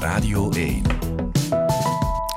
[0.00, 0.82] Radio 1.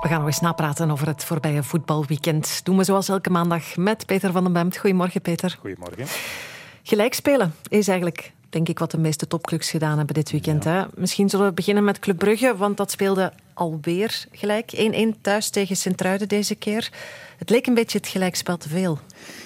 [0.01, 2.65] We gaan nog eens napraten over het voorbije voetbalweekend.
[2.65, 4.77] Doen we zoals elke maandag met Peter van den Bemt.
[4.77, 5.57] Goedemorgen, Peter.
[5.59, 6.05] Goedemorgen.
[6.83, 10.63] Gelijk spelen is eigenlijk, denk ik, wat de meeste topclubs gedaan hebben dit weekend.
[10.63, 10.83] Hè?
[10.95, 14.91] Misschien zullen we beginnen met Club Brugge, want dat speelde alweer gelijk.
[15.17, 16.91] 1-1 thuis tegen Sint-Truiden deze keer.
[17.37, 18.99] Het leek een beetje het gelijkspel te veel.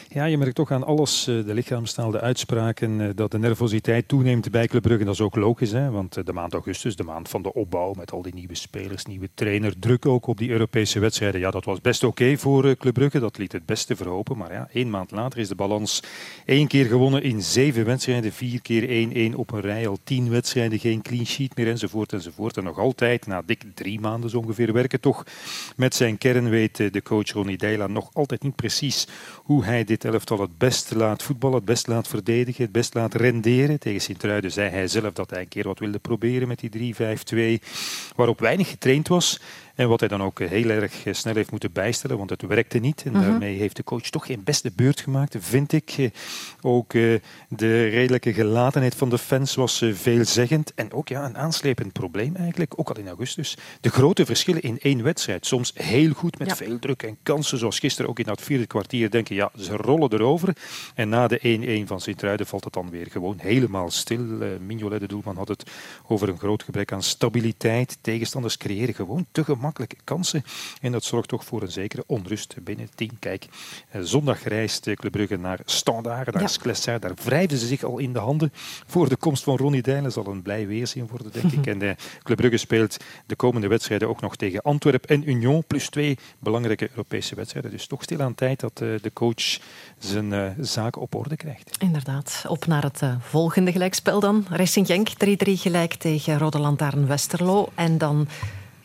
[0.10, 4.08] Ja, je merkt toch aan alles, eh, de lichaamstaal, de uitspraken, eh, dat de nervositeit
[4.08, 5.04] toeneemt bij Club Brugge.
[5.04, 5.90] Dat is ook logisch, hè?
[5.90, 9.06] want eh, de maand augustus, de maand van de opbouw met al die nieuwe spelers,
[9.06, 11.40] nieuwe trainer, druk ook op die Europese wedstrijden.
[11.40, 14.38] Ja, dat was best oké voor Club Brugge, dat liet het beste verhopen.
[14.38, 16.04] Maar ja, één maand later is de balans
[16.46, 20.80] één keer gewonnen in zeven wedstrijden, vier keer 1-1 op een rij, al tien wedstrijden,
[20.80, 22.58] geen clean sheet meer enzovoort enzovoort.
[22.58, 25.24] En nog altijd, na dik drie maanden zo ongeveer werken, toch
[25.76, 29.08] met zijn kern weet de coach Ronnie Deila nog altijd niet precies
[29.44, 33.14] hoe hij dit elftal het best laat voetballen, het best laat verdedigen, het best laat
[33.14, 33.80] renderen.
[33.80, 36.96] Tegen Sint-Truiden zei hij zelf dat hij een keer wat wilde proberen met die
[37.62, 37.64] 3-5-2,
[38.16, 39.40] waarop weinig getraind was.
[39.78, 43.04] En wat hij dan ook heel erg snel heeft moeten bijstellen, want het werkte niet.
[43.06, 43.22] En mhm.
[43.22, 46.12] daarmee heeft de coach toch geen beste beurt gemaakt, vind ik.
[46.62, 47.16] Ook eh,
[47.50, 50.74] de redelijke gelatenheid van de fans was eh, veelzeggend.
[50.76, 53.58] En ook ja, een aanslepend probleem eigenlijk, ook al in augustus.
[53.82, 55.46] De grote verschillen in één wedstrijd.
[55.46, 59.12] Soms heel goed met veel druk en kansen, zoals gisteren ook in dat vierde kwartier.
[59.12, 60.56] Denken, ja, ze rollen erover.
[60.96, 64.26] En na de 1-1 van Sint-Truiden valt het dan weer gewoon helemaal stil.
[64.60, 65.72] Mignolet, de doelman, had het
[66.08, 67.98] over een groot gebrek aan stabiliteit.
[68.02, 70.44] Tegenstanders creëren gewoon te gemakkelijk makkelijke kansen.
[70.82, 73.20] En dat zorgt toch voor een zekere onrust binnen het team.
[73.20, 73.48] Kijk,
[73.90, 76.50] eh, zondag reist Club Brugge naar Standaard, naar
[76.86, 77.00] ja.
[77.00, 78.52] Daar wrijven ze zich al in de handen
[78.88, 80.12] voor de komst van Ronnie Dijlen.
[80.12, 81.66] Zal een blij weerzien worden, denk ik.
[81.74, 85.64] En de eh, Club Brugge speelt de komende wedstrijden ook nog tegen Antwerpen en Union.
[85.68, 87.72] Plus twee belangrijke Europese wedstrijden.
[87.72, 89.60] Dus toch stil aan tijd dat eh, de coach
[89.98, 91.78] zijn zaken op orde krijgt.
[91.80, 92.46] Inderdaad.
[92.48, 94.46] Op naar het volgende gelijkspel dan.
[94.50, 97.70] Racing Genk 3-3 gelijk tegen Rode Lantaarn Westerlo.
[97.76, 98.28] En dan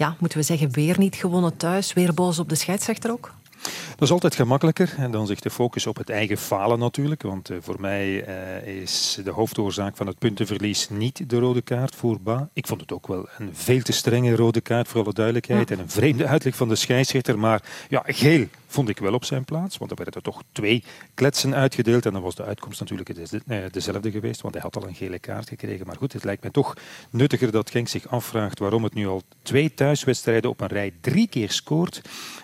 [0.03, 1.93] ja, moeten we zeggen, weer niet gewonnen thuis.
[1.93, 3.35] Weer boos op de scheidsrechter ook?
[3.63, 7.23] Dat is altijd gemakkelijker en dan zich de focus op het eigen falen natuurlijk.
[7.23, 11.95] Want uh, voor mij uh, is de hoofdoorzaak van het puntenverlies niet de rode kaart
[11.95, 12.49] voor Ba.
[12.53, 15.71] Ik vond het ook wel een veel te strenge rode kaart voor alle duidelijkheid.
[15.71, 17.39] En een vreemde uitleg van de scheidsrechter.
[17.39, 19.79] Maar ja, geel vond ik wel op zijn plaats.
[19.79, 20.85] Want er werden er toch twee
[21.15, 22.07] kletsen uitgedeeld.
[22.07, 24.41] En dan was de uitkomst natuurlijk eh, dezelfde geweest.
[24.41, 25.87] Want hij had al een gele kaart gekregen.
[25.87, 26.77] Maar goed, het lijkt mij toch
[27.11, 31.29] nuttiger dat Genk zich afvraagt waarom het nu al twee thuiswedstrijden op een rij drie
[31.29, 32.01] keer scoort.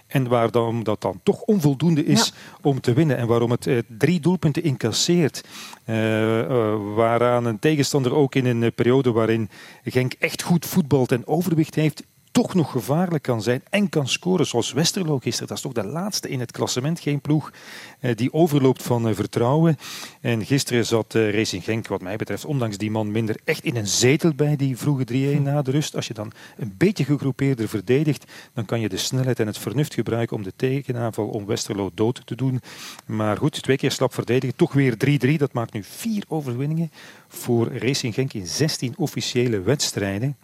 [0.07, 3.17] En waarom dat dan toch onvoldoende is om te winnen.
[3.17, 5.45] En waarom het eh, drie doelpunten incasseert.
[5.85, 9.51] Uh, uh, waaraan een tegenstander ook in een periode waarin
[9.85, 12.03] Genk echt goed voetbalt en overwicht heeft,
[12.43, 14.47] toch nog gevaarlijk kan zijn en kan scoren.
[14.47, 15.49] Zoals Westerlo gisteren.
[15.49, 17.01] Dat is toch de laatste in het klassement.
[17.01, 17.53] Geen ploeg
[18.01, 19.77] eh, die overloopt van eh, vertrouwen.
[20.21, 23.77] En gisteren zat eh, Racing Genk, wat mij betreft, ondanks die man minder, echt in
[23.77, 25.97] een zetel bij die vroege 3-1 na de rust.
[25.97, 28.25] Als je dan een beetje gegroepeerder verdedigt,
[28.55, 32.23] dan kan je de snelheid en het vernuft gebruiken om de tegenaanval om Westerlo dood
[32.25, 32.61] te doen.
[33.07, 34.95] Maar goed, twee keer slap verdedigen, toch weer
[35.27, 35.35] 3-3.
[35.37, 36.91] Dat maakt nu vier overwinningen
[37.29, 40.37] voor Racing Genk in 16 officiële wedstrijden.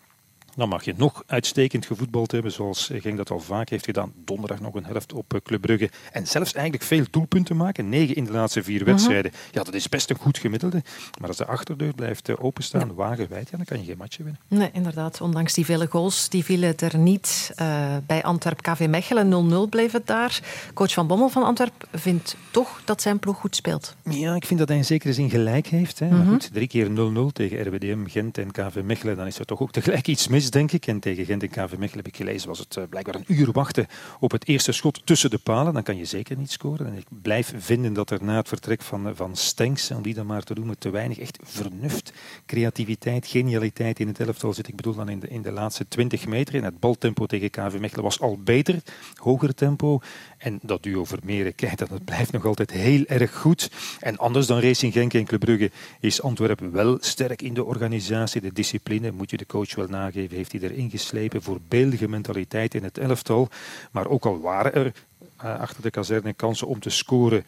[0.56, 4.12] Dan mag je nog uitstekend gevoetbald hebben, zoals Genk dat al vaak heeft gedaan.
[4.24, 5.90] Donderdag nog een helft op eh, Club Brugge.
[6.12, 7.88] En zelfs eigenlijk veel doelpunten maken.
[7.88, 8.90] Negen in de laatste vier mhm.
[8.90, 9.32] wedstrijden.
[9.52, 10.82] Ja, dat is best een goed gemiddelde.
[11.20, 12.94] Maar als de achterdeur blijft eh, openstaan, ja.
[12.94, 14.40] wagenwijd, ja, dan kan je geen matje winnen.
[14.48, 15.20] Nee, inderdaad.
[15.20, 17.52] Ondanks die vele goals, die vielen er niet.
[17.60, 20.40] Uh, bij Antwerp KV Mechelen 0-0 bleef het daar.
[20.74, 23.96] Coach Van Bommel van Antwerp vindt toch dat zijn ploeg goed speelt.
[24.02, 25.98] Ja, ik vind dat hij in zekere zin gelijk heeft.
[25.98, 26.08] Hè.
[26.08, 26.30] Maar mhm.
[26.30, 26.92] goed, drie keer 0-0
[27.32, 29.16] tegen RWDM, Gent en KV Mechelen.
[29.16, 30.86] Dan is er toch ook tegelijk iets mis denk ik.
[30.86, 33.52] En tegen Gent en KV Mechelen heb ik gelezen, was het eh, blijkbaar een uur
[33.52, 33.86] wachten
[34.20, 35.72] op het eerste schot tussen de palen.
[35.72, 36.86] Dan kan je zeker niet scoren.
[36.86, 40.14] En ik blijf vinden dat er na het vertrek van, eh, van Stenks, om die
[40.14, 42.12] dan maar te noemen, te weinig echt vernuft,
[42.46, 44.68] creativiteit, genialiteit in het elftal zit.
[44.68, 46.54] Ik bedoel dan in de, in de laatste 20 meter.
[46.54, 48.82] En het baltempo tegen KV Mechelen was al beter,
[49.14, 50.00] hoger tempo.
[50.38, 53.70] En dat duo Vermeeren, kijk, dat blijft nog altijd heel erg goed.
[54.00, 58.40] En anders dan Racing Genk en Club Brugge is Antwerpen wel sterk in de organisatie.
[58.40, 61.42] De discipline, moet je de coach wel nageven, heeft hij erin geslepen.
[61.42, 63.48] Voorbeeldige mentaliteit in het elftal.
[63.90, 64.92] Maar ook al waren er
[65.36, 67.44] achter de kazerne kansen om te scoren.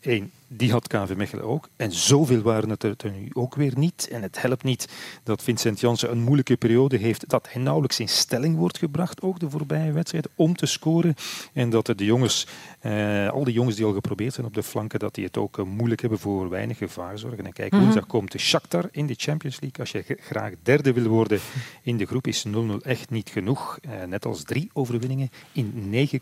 [0.00, 1.68] Eén, uh, die had KV Mechelen ook.
[1.76, 4.08] En zoveel waren het er nu ook weer niet.
[4.10, 4.88] En het helpt niet
[5.22, 7.28] dat Vincent Janssen een moeilijke periode heeft.
[7.28, 11.14] Dat hij nauwelijks in stelling wordt gebracht, ook de voorbije wedstrijd, om te scoren.
[11.52, 12.46] En dat de jongens,
[12.82, 15.64] uh, al die jongens die al geprobeerd zijn op de flanken, dat die het ook
[15.64, 17.46] moeilijk hebben voor weinig gevaar zorgen.
[17.46, 19.80] En kijk, woensdag komt de Shakhtar in de Champions League.
[19.80, 21.40] Als je graag derde wil worden
[21.82, 22.50] in de groep, is 0-0
[22.82, 23.78] echt niet genoeg.
[24.08, 26.20] Net als drie overwinningen in negen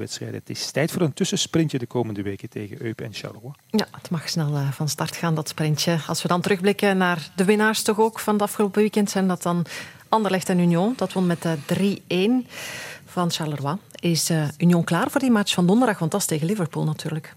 [0.00, 3.52] Het is tijd voor een tussensprintje de komende weken tegen Eupen en Charleroi.
[3.66, 5.98] Ja, het mag snel uh, van start gaan, dat sprintje.
[6.06, 9.42] Als we dan terugblikken naar de winnaars toch ook van het afgelopen weekend, zijn dat
[9.42, 9.66] dan
[10.08, 11.46] Anderlecht en Union, dat won met 3-1
[13.04, 13.76] van Charleroi.
[14.00, 15.98] Is Union klaar voor die match van donderdag?
[15.98, 17.34] Want dat is tegen Liverpool natuurlijk.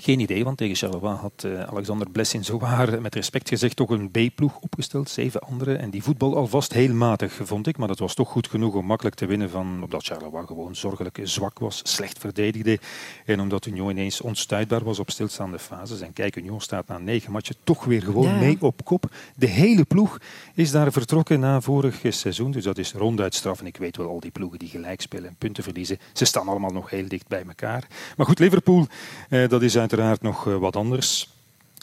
[0.00, 4.10] Geen idee, want tegen Charleroi had uh, Alexander Blessin zowaar met respect gezegd toch een
[4.10, 5.78] B-ploeg opgesteld, zeven anderen.
[5.78, 7.76] En die voetbal alvast heel matig, vond ik.
[7.78, 11.20] Maar dat was toch goed genoeg om makkelijk te winnen, van, omdat Charleroi gewoon zorgelijk
[11.22, 12.78] zwak was, slecht verdedigde.
[13.24, 16.00] En omdat Union ineens onstuitbaar was op stilstaande fases.
[16.00, 19.10] En kijk, Union staat na negen matchen toch weer gewoon mee op kop.
[19.36, 20.18] De hele ploeg
[20.54, 22.50] is daar vertrokken na vorig seizoen.
[22.50, 23.60] Dus dat is ronduit straf.
[23.60, 26.48] En ik weet wel, al die ploegen die gelijk spelen en punten verliezen, ze staan
[26.48, 27.86] allemaal nog heel dicht bij elkaar.
[28.16, 28.86] Maar goed, Liverpool,
[29.28, 31.28] eh, dat is uit uiteraard nog eh, wat anders.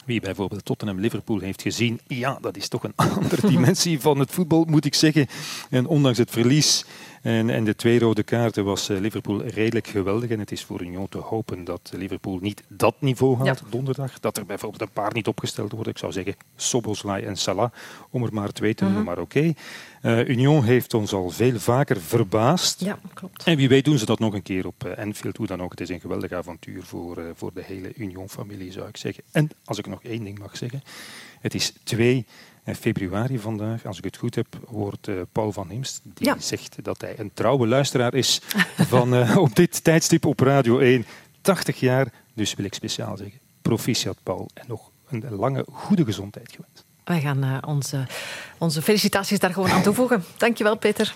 [0.04, 4.30] Wie bijvoorbeeld Tottenham Liverpool heeft gezien, ja, dat is toch een andere dimensie van het
[4.30, 5.26] voetbal, moet ik zeggen.
[5.70, 6.84] En ondanks het verlies
[7.26, 10.30] en, en de twee rode kaarten was eh, Liverpool redelijk geweldig.
[10.30, 14.20] En het is voor Union te hopen dat Liverpool niet dat niveau haalt donderdag.
[14.20, 15.92] Dat er bijvoorbeeld een paar niet opgesteld worden.
[15.92, 17.70] Ik zou zeggen Soboslai en Salah,
[18.10, 19.10] om er maar twee te noemen, mhm.
[19.10, 19.52] maar oké.
[20.02, 22.80] Uh, Union heeft ons al veel vaker verbaasd.
[22.80, 23.44] Ja, klopt.
[23.44, 25.36] En wie weet doen ze dat nog een keer op uh, Anfield.
[25.36, 28.96] Hoe dan ook, het is een geweldig avontuur voor, voor de hele Union-familie, zou ik
[28.96, 29.24] zeggen.
[29.32, 30.82] En als ik nog één ding mag zeggen.
[31.40, 32.26] Het is twee
[32.74, 36.00] februari vandaag, als ik het goed heb, hoort uh, Paul van Himst.
[36.04, 38.40] Die zegt dat hij een trouwe luisteraar is
[38.76, 41.06] van uh, op dit tijdstip op Radio 1.
[41.40, 43.40] 80 jaar, dus wil ik speciaal zeggen.
[43.62, 46.84] Proficiat Paul en nog een lange, goede gezondheid gewenst.
[47.04, 48.06] Wij gaan uh, onze,
[48.58, 50.24] onze felicitaties daar gewoon aan toevoegen.
[50.36, 51.14] Dankjewel, Peter.